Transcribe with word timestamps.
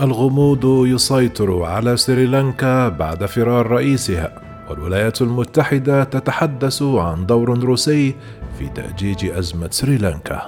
الغموض 0.00 0.86
يسيطر 0.86 1.62
على 1.62 1.96
سريلانكا 1.96 2.88
بعد 2.88 3.26
فرار 3.26 3.66
رئيسها 3.66 4.42
والولايات 4.70 5.22
المتحدة 5.22 6.04
تتحدث 6.04 6.82
عن 6.82 7.26
دور 7.26 7.58
روسي 7.64 8.14
في 8.58 8.68
تأجيج 8.68 9.24
أزمة 9.24 9.68
سريلانكا. 9.70 10.42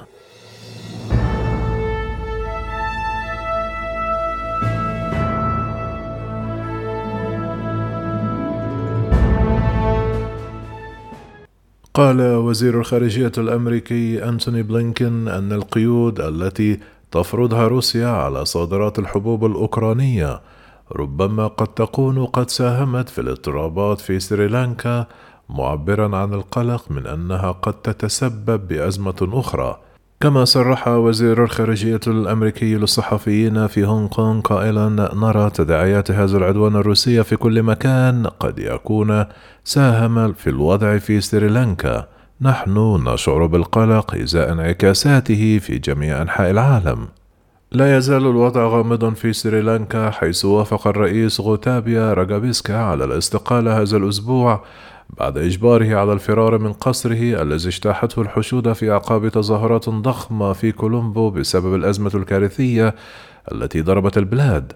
قال 11.95 12.21
وزير 12.21 12.81
الخارجية 12.81 13.33
الأمريكي 13.39 14.25
أنتوني 14.25 14.63
بلينكين 14.63 15.29
أن 15.29 15.53
القيود 15.53 16.21
التي 16.21 16.79
تفرضها 17.11 17.69
روسيا 17.69 18.09
على 18.09 18.45
صادرات 18.45 18.99
الحبوب 18.99 19.45
الأوكرانية. 19.45 20.41
ربما 20.97 21.47
قد 21.47 21.67
تكون 21.67 22.27
قد 22.27 22.51
ساهمت 22.51 23.09
في 23.09 23.21
الاضطرابات 23.21 24.01
في 24.01 24.21
سريلانكا 24.21 25.07
معبرا 25.49 26.17
عن 26.17 26.35
القلق 26.35 26.91
من 26.91 27.07
أنها 27.07 27.53
قد 27.53 27.73
تتسبب 27.73 28.69
بأزمة 28.69 29.29
أخرى. 29.33 29.79
كما 30.21 30.45
صرح 30.45 30.89
وزير 30.89 31.45
الخارجية 31.45 32.01
الأمريكي 32.07 32.75
للصحفيين 32.75 33.67
في 33.67 33.87
هونغ 33.87 34.09
كونغ 34.09 34.41
قائلا 34.41 34.89
نرى 35.15 35.51
تداعيات 35.51 36.11
هذا 36.11 36.39
العدوان 36.39 36.77
الروسي 36.77 37.25
في 37.25 37.37
كل 37.37 37.63
مكان 37.63 38.27
قد 38.27 38.59
يكون 38.59 39.25
ساهم 39.65 40.33
في 40.33 40.51
الوضع 40.51 40.99
في 40.99 41.21
سريلانكا. 41.21 42.18
نحن 42.41 43.03
نشعر 43.09 43.47
بالقلق 43.47 44.15
إزاء 44.15 44.53
انعكاساته 44.53 45.59
في 45.59 45.79
جميع 45.79 46.23
أنحاء 46.23 46.51
العالم. 46.51 47.09
لا 47.73 47.97
يزال 47.97 48.27
الوضع 48.27 48.67
غامضا 48.67 49.11
في 49.11 49.33
سريلانكا 49.33 50.11
حيث 50.11 50.45
وافق 50.45 50.87
الرئيس 50.87 51.41
غوتابيا 51.41 52.15
راجابيسكا 52.15 52.77
على 52.77 53.05
الاستقالة 53.05 53.83
هذا 53.83 53.97
الأسبوع 53.97 54.65
بعد 55.19 55.39
إجباره 55.39 55.97
على 55.97 56.13
الفرار 56.13 56.59
من 56.59 56.73
قصره 56.73 57.43
الذي 57.43 57.69
اجتاحته 57.69 58.23
الحشود 58.23 58.73
في 58.73 58.91
أعقاب 58.91 59.29
تظاهرات 59.29 59.89
ضخمة 59.89 60.53
في 60.53 60.73
كولومبو 60.73 61.31
بسبب 61.31 61.75
الأزمة 61.75 62.11
الكارثية 62.15 62.95
التي 63.53 63.81
ضربت 63.81 64.19
البلاد. 64.19 64.73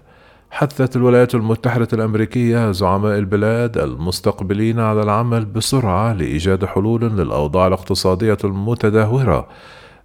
حثت 0.53 0.95
الولايات 0.95 1.35
المتحدة 1.35 1.87
الأمريكية 1.93 2.71
زعماء 2.71 3.17
البلاد 3.17 3.77
المستقبلين 3.77 4.79
على 4.79 5.01
العمل 5.01 5.45
بسرعة 5.45 6.13
لإيجاد 6.13 6.65
حلول 6.65 7.01
للأوضاع 7.01 7.67
الاقتصادية 7.67 8.37
المتدهورة 8.43 9.47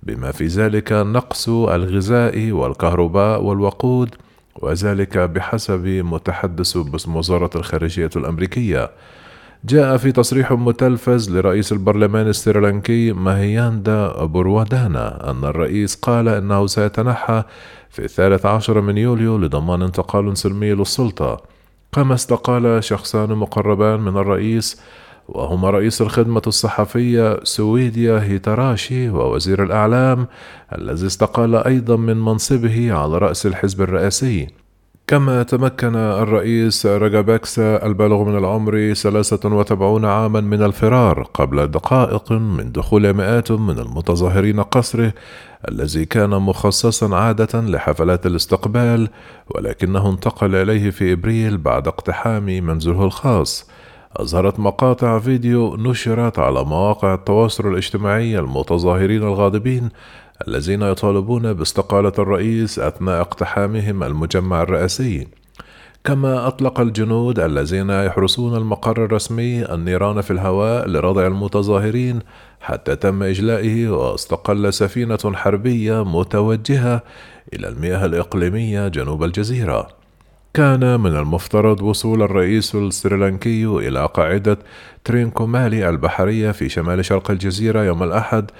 بما 0.03 0.33
في 0.33 0.47
ذلك 0.47 0.93
نقص 0.93 1.49
الغذاء 1.49 2.51
والكهرباء 2.51 3.43
والوقود 3.43 4.15
وذلك 4.57 5.19
بحسب 5.19 5.87
متحدث 5.87 6.77
باسم 6.77 7.17
وزارة 7.17 7.51
الخارجية 7.55 8.11
الأمريكية. 8.17 8.91
جاء 9.64 9.97
في 9.97 10.12
تصريح 10.12 10.53
متلفز 10.53 11.31
لرئيس 11.31 11.73
البرلمان 11.73 12.28
السريلانكي 12.28 13.12
ماهياندا 13.12 14.25
بروادانا 14.25 15.31
أن 15.31 15.45
الرئيس 15.45 15.95
قال 15.95 16.28
أنه 16.28 16.67
سيتنحى 16.67 17.42
في 17.91 18.05
الثالث 18.05 18.47
عشر 18.47 18.81
من 18.81 18.98
يوليو 18.98 19.39
لضمان 19.39 19.83
انتقال 19.83 20.36
سلمي 20.36 20.75
للسلطة. 20.75 21.41
كما 21.92 22.14
استقال 22.14 22.84
شخصان 22.84 23.29
مقربان 23.29 24.01
من 24.01 24.17
الرئيس 24.17 24.81
وهما 25.29 25.70
رئيس 25.70 26.03
الخدمة 26.03 26.42
الصحفية 26.47 27.41
سويديا 27.45 28.23
هيتاراشي 28.23 29.11
ووزير 29.11 29.62
الإعلام 29.62 30.27
الذي 30.79 31.06
استقال 31.06 31.55
أيضا 31.55 31.97
من 31.97 32.17
منصبه 32.17 32.92
على 32.92 33.19
رأس 33.19 33.47
الحزب 33.47 33.83
الرئاسي. 33.83 34.58
كما 35.09 35.42
تمكن 35.42 35.97
الرئيس 35.97 36.87
رجابكسا 36.87 37.87
البالغ 37.87 38.25
من 38.25 38.39
العمر 38.39 38.92
73 38.95 40.05
عاما 40.05 40.41
من 40.41 40.62
الفرار 40.62 41.23
قبل 41.23 41.67
دقائق 41.67 42.33
من 42.33 42.73
دخول 42.73 43.13
مئات 43.13 43.52
من 43.52 43.79
المتظاهرين 43.79 44.61
قصره 44.63 45.13
الذي 45.69 46.05
كان 46.05 46.30
مخصصا 46.30 47.17
عادة 47.17 47.61
لحفلات 47.61 48.27
الاستقبال 48.27 49.08
ولكنه 49.55 50.11
انتقل 50.11 50.55
إليه 50.55 50.91
في 50.91 51.13
إبريل 51.13 51.58
بعد 51.58 51.89
اقتحام 51.89 52.45
منزله 52.45 53.05
الخاص. 53.05 53.70
أظهرت 54.17 54.61
مقاطع 54.61 55.19
فيديو 55.19 55.77
نشرت 55.77 56.39
على 56.39 56.64
مواقع 56.64 57.14
التواصل 57.14 57.69
الاجتماعي 57.69 58.39
المتظاهرين 58.39 59.23
الغاضبين 59.23 59.89
الذين 60.47 60.83
يطالبون 60.83 61.53
باستقالة 61.53 62.13
الرئيس 62.19 62.79
أثناء 62.79 63.21
اقتحامهم 63.21 64.03
المجمع 64.03 64.63
الرئاسي. 64.63 65.29
كما 66.05 66.47
أطلق 66.47 66.81
الجنود 66.81 67.39
الذين 67.39 67.91
يحرسون 67.91 68.57
المقر 68.57 69.05
الرسمي 69.05 69.75
النيران 69.75 70.21
في 70.21 70.31
الهواء 70.31 70.89
لردع 70.89 71.27
المتظاهرين 71.27 72.21
حتى 72.61 72.97
تم 72.97 73.23
إجلائه 73.23 73.89
واستقل 73.89 74.73
سفينة 74.73 75.19
حربية 75.35 76.05
متوجهة 76.05 77.03
إلى 77.55 77.69
المياه 77.69 78.07
الإقليمية 78.07 78.89
جنوب 78.89 79.25
الجزيرة. 79.25 79.98
كان 80.55 81.01
من 81.01 81.17
المفترض 81.17 81.83
وصول 81.83 82.23
الرئيس 82.23 82.75
السريلانكي 82.75 83.64
إلى 83.64 84.07
قاعدة 84.14 84.59
ترينكومالي 85.05 85.89
البحرية 85.89 86.51
في 86.51 86.69
شمال 86.69 87.05
شرق 87.05 87.31
الجزيرة 87.31 87.83
يوم 87.83 88.03
الأحد 88.03 88.51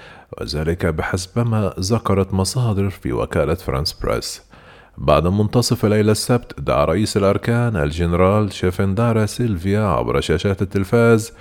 وذلك 0.41 0.85
بحسب 0.85 1.47
ما 1.47 1.73
ذكرت 1.79 2.33
مصادر 2.33 2.89
في 2.89 3.13
وكالة 3.13 3.53
فرانس 3.53 3.93
بريس. 3.93 4.41
بعد 4.97 5.27
منتصف 5.27 5.85
ليلة 5.85 6.11
السبت 6.11 6.59
دعا 6.59 6.85
رئيس 6.85 7.17
الأركان 7.17 7.75
الجنرال 7.75 8.53
شافيندرا 8.53 9.25
سيلفا 9.25 9.81
عبر 9.81 10.21
شاشات 10.21 10.61
التلفاز 10.61 11.33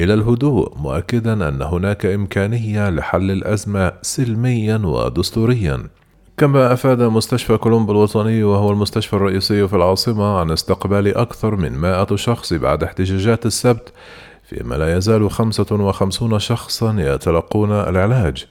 إلى 0.00 0.14
الهدوء 0.14 0.78
مؤكدا 0.78 1.48
أن 1.48 1.62
هناك 1.62 2.06
إمكانية 2.06 2.90
لحل 2.90 3.30
الأزمة 3.30 3.92
سلميا 4.02 4.76
ودستوريا. 4.76 5.88
كما 6.36 6.72
أفاد 6.72 7.02
مستشفى 7.02 7.56
كولومبو 7.56 7.92
الوطني 7.92 8.44
وهو 8.44 8.70
المستشفى 8.70 9.12
الرئيسي 9.12 9.68
في 9.68 9.76
العاصمة 9.76 10.38
عن 10.38 10.50
استقبال 10.50 11.16
أكثر 11.16 11.56
من 11.56 11.72
مائة 11.72 12.16
شخص 12.16 12.52
بعد 12.52 12.84
احتجاجات 12.84 13.46
السبت 13.46 13.92
فيما 14.44 14.74
لا 14.74 14.96
يزال 14.96 15.30
خمسة 15.30 15.66
وخمسون 15.70 16.38
شخصا 16.38 16.96
يتلقون 16.98 17.72
العلاج. 17.72 18.46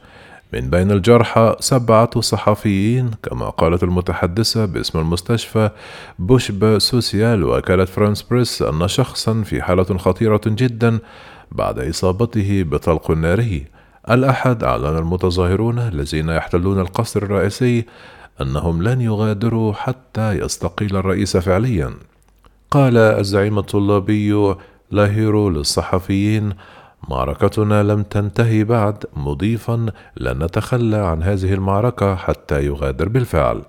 من 0.54 0.70
بين 0.70 0.92
الجرحى 0.92 1.56
سبعة 1.60 2.22
صحفيين 2.22 3.12
كما 3.24 3.50
قالت 3.50 3.84
المتحدثة 3.84 4.66
باسم 4.66 5.00
المستشفى 5.00 5.70
بوشبا 6.20 6.80
سويسا 6.80 7.44
لوكالة 7.44 7.86
فرانس 7.86 8.22
بريس 8.22 8.62
أن 8.62 8.88
شخصا 8.88 9.42
في 9.46 9.62
حالة 9.62 9.98
خطيرة 9.98 10.42
جدا 10.46 11.00
بعد 11.52 11.80
إصابته 11.80 12.64
بطلق 12.64 13.12
ناري. 13.12 13.81
الأحد 14.10 14.64
أعلن 14.64 14.98
المتظاهرون 14.98 15.80
الذين 15.80 16.30
يحتلون 16.30 16.80
القصر 16.80 17.24
الرئيسي 17.24 17.86
أنهم 18.42 18.84
لن 18.84 19.02
يغادروا 19.02 19.74
حتى 19.74 20.32
يستقيل 20.32 20.96
الرئيس 20.96 21.38
فعليا. 21.38 21.94
قال 22.72 22.98
الزعيم 22.98 23.60
الطلابي 23.60 24.56
لاهيرو 24.92 25.50
للصحفيين 25.50 26.54
معركتنا 27.10 27.84
لم 27.84 28.04
تنتهي 28.04 28.64
بعد 28.64 29.06
مضيفا 29.16 29.86
لن 30.18 30.44
نتخلى 30.44 30.98
عن 30.98 31.24
هذه 31.24 31.54
المعركة 31.54 32.16
حتى 32.16 32.66
يغادر 32.66 33.10
بالفعل. 33.10 33.62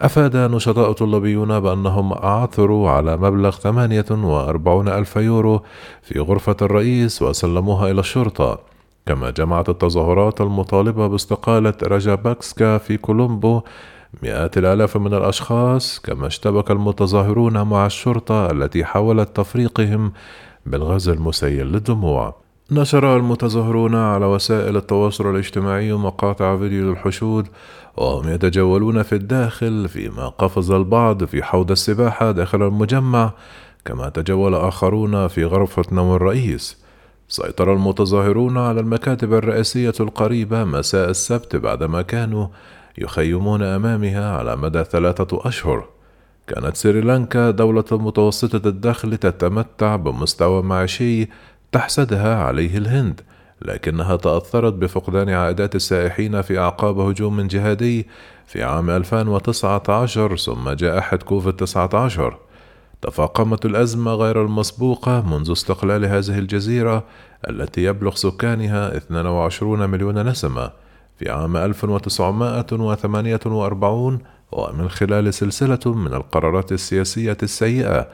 أفاد 0.00 0.36
نشطاء 0.36 0.92
طلابيون 0.92 1.60
بأنهم 1.60 2.12
عثروا 2.12 2.90
على 2.90 3.16
مبلغ 3.16 3.50
48 3.50 4.88
ألف 4.88 5.16
يورو 5.16 5.62
في 6.02 6.18
غرفة 6.18 6.56
الرئيس 6.62 7.22
وسلموها 7.22 7.90
إلى 7.90 8.00
الشرطة. 8.00 8.71
كما 9.06 9.30
جمعت 9.30 9.68
التظاهرات 9.68 10.40
المطالبة 10.40 11.06
باستقالة 11.06 11.74
باكسكا 12.14 12.78
في 12.78 12.96
كولومبو 12.96 13.60
مئات 14.22 14.58
الآلاف 14.58 14.96
من 14.96 15.14
الأشخاص 15.14 15.98
كما 15.98 16.26
اشتبك 16.26 16.70
المتظاهرون 16.70 17.62
مع 17.62 17.86
الشرطة 17.86 18.50
التي 18.50 18.84
حاولت 18.84 19.36
تفريقهم 19.36 20.12
بالغاز 20.66 21.08
المسيل 21.08 21.66
للدموع. 21.66 22.34
نشر 22.70 23.16
المتظاهرون 23.16 23.94
على 23.94 24.26
وسائل 24.26 24.76
التواصل 24.76 25.30
الاجتماعي 25.30 25.92
مقاطع 25.92 26.56
فيديو 26.56 26.90
للحشود 26.90 27.48
وهم 27.96 28.28
يتجولون 28.28 29.02
في 29.02 29.14
الداخل 29.14 29.88
فيما 29.88 30.28
قفز 30.28 30.70
البعض 30.70 31.24
في 31.24 31.42
حوض 31.42 31.70
السباحة 31.70 32.30
داخل 32.30 32.62
المجمع 32.62 33.32
كما 33.84 34.08
تجول 34.08 34.54
آخرون 34.54 35.28
في 35.28 35.44
غرفة 35.44 35.84
نوم 35.92 36.14
الرئيس. 36.14 36.81
سيطر 37.28 37.72
المتظاهرون 37.72 38.58
على 38.58 38.80
المكاتب 38.80 39.32
الرئاسية 39.34 39.94
القريبة 40.00 40.64
مساء 40.64 41.10
السبت 41.10 41.56
بعدما 41.56 42.02
كانوا 42.02 42.46
يخيمون 42.98 43.62
أمامها 43.62 44.36
على 44.36 44.56
مدى 44.56 44.84
ثلاثة 44.84 45.48
أشهر. 45.48 45.88
كانت 46.46 46.76
سريلانكا 46.76 47.50
دولة 47.50 47.84
متوسطة 47.90 48.68
الدخل 48.68 49.16
تتمتع 49.16 49.96
بمستوى 49.96 50.62
معيشي 50.62 51.28
تحسدها 51.72 52.44
عليه 52.44 52.78
الهند 52.78 53.20
لكنها 53.62 54.16
تأثرت 54.16 54.72
بفقدان 54.72 55.28
عائدات 55.28 55.74
السائحين 55.74 56.42
في 56.42 56.58
أعقاب 56.58 56.98
هجوم 56.98 57.40
جهادي 57.40 58.06
في 58.46 58.62
عام 58.62 58.90
2019 58.90 60.36
ثم 60.36 60.70
جائحة 60.70 61.16
كوفيد 61.16 61.56
19 61.56 62.38
تفاقمت 63.02 63.66
الأزمة 63.66 64.14
غير 64.14 64.42
المسبوقة 64.42 65.20
منذ 65.20 65.52
استقلال 65.52 66.04
هذه 66.04 66.38
الجزيرة 66.38 67.04
التي 67.48 67.84
يبلغ 67.84 68.14
سكانها 68.14 68.96
22 68.96 69.90
مليون 69.90 70.28
نسمة 70.28 70.70
في 71.18 71.30
عام 71.30 71.56
1948 71.56 74.18
ومن 74.52 74.88
خلال 74.88 75.34
سلسلة 75.34 75.80
من 75.86 76.14
القرارات 76.14 76.72
السياسية 76.72 77.36
السيئة 77.42 78.08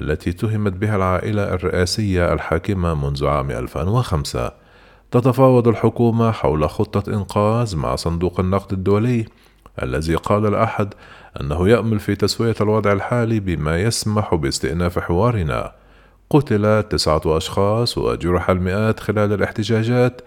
التي 0.00 0.32
تهمت 0.32 0.72
بها 0.72 0.96
العائلة 0.96 1.54
الرئاسية 1.54 2.32
الحاكمة 2.32 2.94
منذ 2.94 3.26
عام 3.26 3.50
2005 3.50 4.52
تتفاوض 5.10 5.68
الحكومة 5.68 6.30
حول 6.30 6.68
خطة 6.68 7.14
إنقاذ 7.14 7.76
مع 7.76 7.96
صندوق 7.96 8.40
النقد 8.40 8.72
الدولي 8.72 9.26
الذي 9.82 10.14
قال 10.14 10.46
الأحد 10.46 10.94
أنه 11.40 11.68
يأمل 11.68 12.00
في 12.00 12.14
تسوية 12.14 12.54
الوضع 12.60 12.92
الحالي 12.92 13.40
بما 13.40 13.80
يسمح 13.80 14.34
باستئناف 14.34 14.98
حوارنا. 14.98 15.72
قتل 16.30 16.82
تسعة 16.82 17.22
أشخاص 17.26 17.98
وجرح 17.98 18.50
المئات 18.50 19.00
خلال 19.00 19.32
الاحتجاجات 19.32 20.20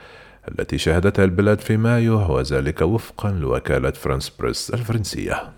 التي 0.52 0.78
شهدتها 0.78 1.26
البلاد 1.26 1.60
في 1.60 1.78
مايو 1.78 2.36
وذلك 2.36 2.82
وفقا 2.82 3.32
لوكالة 3.32 3.92
فرانس 3.92 4.30
بريس 4.30 4.70
الفرنسية. 4.74 5.56